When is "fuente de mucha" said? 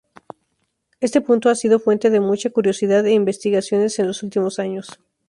1.79-2.49